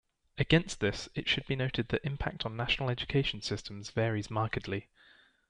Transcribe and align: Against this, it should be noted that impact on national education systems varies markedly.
Against 0.39 0.79
this, 0.79 1.09
it 1.13 1.29
should 1.29 1.45
be 1.45 1.55
noted 1.55 1.89
that 1.89 2.03
impact 2.03 2.43
on 2.43 2.57
national 2.57 2.89
education 2.89 3.43
systems 3.43 3.91
varies 3.91 4.31
markedly. 4.31 4.87